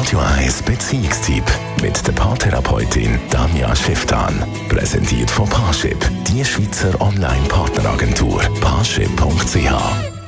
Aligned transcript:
Radio 0.00 0.18
1 0.18 0.62
Beziehungstyp 0.62 1.44
mit 1.82 2.06
der 2.06 2.12
Paartherapeutin 2.12 3.20
Danja 3.30 3.76
Schifftan. 3.76 4.42
Präsentiert 4.70 5.30
von 5.30 5.46
Paarship, 5.46 5.98
die 6.26 6.42
Schweizer 6.42 6.98
Online-Partneragentur. 7.02 8.40
Paarship.ch 8.62 10.19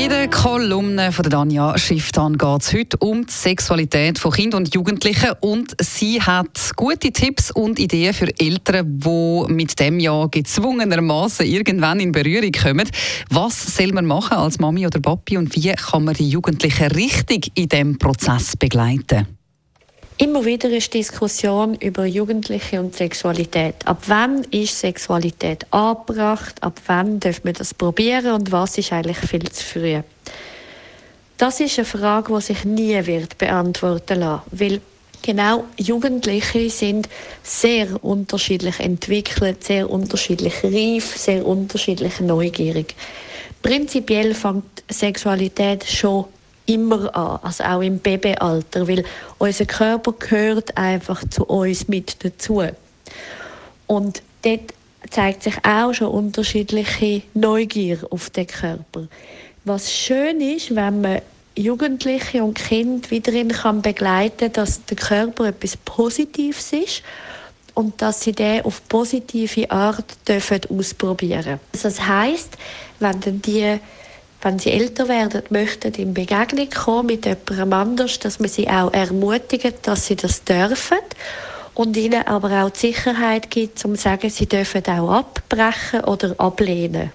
in 0.00 0.08
der 0.08 0.30
Kolumne 0.30 1.12
von 1.12 1.28
Danja 1.28 1.76
Schifftan 1.76 2.38
geht 2.38 2.62
es 2.62 2.72
heute 2.72 2.96
um 3.00 3.26
die 3.26 3.32
Sexualität 3.32 4.18
von 4.18 4.32
Kindern 4.32 4.62
und 4.62 4.74
Jugendlichen 4.74 5.32
und 5.40 5.74
sie 5.78 6.22
hat 6.22 6.70
gute 6.76 7.12
Tipps 7.12 7.50
und 7.50 7.78
Ideen 7.78 8.14
für 8.14 8.28
Eltern, 8.38 8.98
die 8.98 9.52
mit 9.52 9.78
dem 9.78 10.00
ja 10.00 10.26
gezwungenermaßen 10.26 11.44
irgendwann 11.44 12.00
in 12.00 12.12
Berührung 12.12 12.52
kommen. 12.52 12.88
Was 13.28 13.76
soll 13.76 13.92
man 13.92 14.06
machen 14.06 14.38
als 14.38 14.58
Mami 14.58 14.86
oder 14.86 15.00
Papi 15.00 15.36
und 15.36 15.54
wie 15.54 15.70
kann 15.72 16.04
man 16.04 16.14
die 16.14 16.30
Jugendlichen 16.30 16.90
richtig 16.92 17.52
in 17.54 17.68
diesem 17.68 17.98
Prozess 17.98 18.56
begleiten? 18.56 19.39
Immer 20.22 20.44
wieder 20.44 20.68
ist 20.68 20.92
Diskussion 20.92 21.76
über 21.76 22.04
Jugendliche 22.04 22.78
und 22.78 22.94
Sexualität. 22.94 23.76
Ab 23.86 24.02
wann 24.06 24.44
ist 24.50 24.78
Sexualität 24.78 25.64
angebracht? 25.72 26.62
Ab 26.62 26.78
wann 26.88 27.20
dürfen 27.20 27.44
wir 27.44 27.52
das 27.54 27.72
probieren? 27.72 28.34
Und 28.34 28.52
was 28.52 28.76
ist 28.76 28.92
eigentlich 28.92 29.16
viel 29.16 29.50
zu 29.50 29.64
früh? 29.64 30.02
Das 31.38 31.60
ist 31.60 31.78
eine 31.78 31.86
Frage, 31.86 32.34
die 32.34 32.42
sich 32.42 32.64
nie 32.66 33.06
wird 33.06 33.38
beantworten 33.38 34.20
lassen, 34.20 34.42
weil 34.50 34.82
genau 35.22 35.64
Jugendliche 35.78 36.68
sind 36.68 37.08
sehr 37.42 38.04
unterschiedlich 38.04 38.78
entwickelt, 38.78 39.64
sehr 39.64 39.88
unterschiedlich 39.88 40.62
reif, 40.62 41.16
sehr 41.16 41.46
unterschiedlich 41.46 42.20
neugierig. 42.20 42.94
Prinzipiell 43.62 44.34
fängt 44.34 44.82
Sexualität 44.90 45.82
schon 45.84 46.26
immer 46.70 47.14
an, 47.14 47.38
also 47.42 47.64
auch 47.64 47.80
im 47.80 47.98
Babyalter, 47.98 48.86
weil 48.86 49.04
unser 49.38 49.66
Körper 49.66 50.12
gehört 50.12 50.76
einfach 50.76 51.22
zu 51.28 51.44
uns 51.44 51.88
mit 51.88 52.24
dazu. 52.24 52.62
Und 53.86 54.22
dort 54.42 54.74
zeigt 55.10 55.42
sich 55.42 55.56
auch 55.64 55.92
schon 55.92 56.08
unterschiedliche 56.08 57.22
Neugier 57.34 57.98
auf 58.10 58.30
den 58.30 58.46
Körper. 58.46 59.08
Was 59.64 59.92
schön 59.92 60.40
ist, 60.40 60.74
wenn 60.74 61.00
man 61.00 61.22
Jugendliche 61.56 62.42
und 62.42 62.54
Kinder 62.54 63.10
wiederin 63.10 63.48
kann 63.48 63.82
begleiten, 63.82 64.52
dass 64.52 64.84
der 64.84 64.96
Körper 64.96 65.48
etwas 65.48 65.76
Positives 65.76 66.72
ist 66.72 67.02
und 67.74 68.00
dass 68.00 68.22
sie 68.22 68.32
den 68.32 68.64
auf 68.64 68.86
positive 68.88 69.70
Art 69.70 70.04
dürfen 70.26 70.60
ausprobieren. 70.70 71.58
Das 71.72 72.00
heißt, 72.00 72.56
wenn 73.00 73.20
dann 73.20 73.42
die 73.42 73.78
wenn 74.42 74.58
sie 74.58 74.72
älter 74.72 75.08
werden, 75.08 75.42
möchten 75.50 75.92
in 75.94 76.14
Begegnung 76.14 76.70
kommen 76.70 77.06
mit 77.06 77.26
jemandem 77.26 77.72
anders, 77.72 78.18
dass 78.18 78.38
man 78.40 78.48
sie 78.48 78.68
auch 78.68 78.92
ermutigt, 78.92 79.74
dass 79.82 80.06
sie 80.06 80.16
das 80.16 80.44
dürfen 80.44 80.98
und 81.74 81.96
ihnen 81.96 82.26
aber 82.26 82.64
auch 82.64 82.70
die 82.70 82.92
Sicherheit 82.92 83.50
gibt, 83.50 83.84
um 83.84 83.96
zu 83.96 84.02
sagen, 84.02 84.30
sie 84.30 84.46
dürfen 84.46 84.84
auch 84.86 85.10
abbrechen 85.10 86.04
oder 86.04 86.34
ablehnen. 86.38 87.12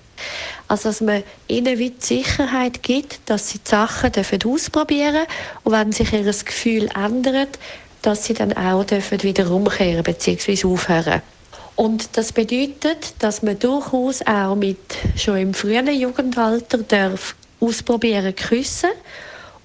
Also, 0.67 0.89
dass 0.89 1.01
man 1.01 1.23
ihnen 1.47 1.77
wie 1.77 1.91
die 1.91 2.05
Sicherheit 2.05 2.81
gibt, 2.81 3.19
dass 3.25 3.49
sie 3.49 3.59
die 3.59 3.69
Sachen 3.69 4.11
dürfen 4.11 4.39
ausprobieren 4.45 5.25
und 5.63 5.73
wenn 5.73 5.91
sich 5.91 6.13
ihr 6.13 6.23
Gefühl 6.23 6.89
ändert, 6.95 7.59
dass 8.01 8.25
sie 8.25 8.33
dann 8.33 8.53
auch 8.53 8.83
dürfen 8.83 9.21
wieder 9.23 9.49
umkehren 9.49 10.03
bzw. 10.03 10.65
aufhören. 10.65 11.21
Und 11.75 12.17
das 12.17 12.31
bedeutet, 12.31 13.15
dass 13.19 13.43
man 13.43 13.59
durchaus 13.59 14.21
auch 14.25 14.55
mit 14.55 14.77
schon 15.17 15.37
im 15.37 15.53
frühen 15.53 15.87
Jugendalter 15.87 16.77
darf 16.79 17.35
ausprobieren 17.59 18.33
küssen 18.35 18.91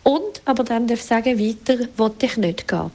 und 0.03 0.41
aber 0.45 0.65
dann 0.65 0.87
darf 0.87 1.03
sagen, 1.03 1.39
weiter 1.39 1.87
wollte 1.97 2.27
ich 2.27 2.37
nicht 2.37 2.67
gehen. 2.67 2.91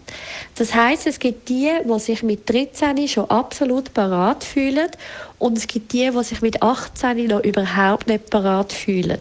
Das 0.56 0.74
heißt, 0.74 1.08
es 1.08 1.20
gibt 1.20 1.50
die, 1.50 1.72
die 1.84 2.00
sich 2.00 2.24
mit 2.24 2.50
13 2.50 3.08
schon 3.08 3.30
absolut 3.30 3.94
parat 3.94 4.44
fühlen 4.44 4.90
und 5.38 5.58
es 5.58 5.68
gibt 5.68 5.94
die, 5.94 6.10
die 6.10 6.24
sich 6.24 6.42
mit 6.42 6.62
18 6.62 7.28
noch 7.28 7.44
überhaupt 7.44 8.08
nicht 8.08 8.30
parat 8.30 8.74
fühlen. 8.74 9.20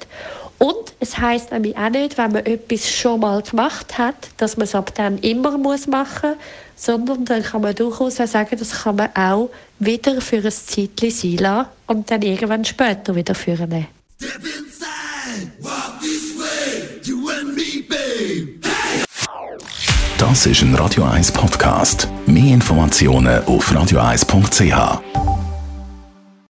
Und 0.58 0.94
es 1.00 1.18
heißt 1.18 1.52
nämlich 1.52 1.76
auch 1.76 1.90
nicht, 1.90 2.16
wenn 2.16 2.32
man 2.32 2.46
etwas 2.46 2.88
schon 2.90 3.20
mal 3.20 3.42
gemacht 3.42 3.98
hat, 3.98 4.14
dass 4.36 4.56
man 4.56 4.64
es 4.64 4.74
ab 4.74 4.94
dann 4.94 5.18
immer 5.18 5.58
muss 5.58 5.86
machen 5.86 6.30
muss, 6.30 6.38
sondern 6.76 7.24
dann 7.24 7.42
kann 7.42 7.62
man 7.62 7.74
durchaus 7.74 8.20
auch 8.20 8.26
sagen, 8.26 8.56
das 8.58 8.82
kann 8.82 8.96
man 8.96 9.10
auch 9.14 9.50
wieder 9.78 10.20
für 10.20 10.36
ein 10.36 10.50
Zeitchen 10.50 11.10
sein 11.10 11.36
lassen 11.38 11.68
und 11.86 12.10
dann 12.10 12.22
irgendwann 12.22 12.64
später 12.64 13.14
wieder 13.14 13.34
führen. 13.34 13.86
Das 20.18 20.46
ist 20.46 20.62
ein 20.62 20.74
Radio 20.74 21.04
1 21.04 21.32
Podcast. 21.32 22.08
Mehr 22.26 22.54
Informationen 22.54 23.44
auf 23.44 23.70
radio1.ch. 23.70 25.23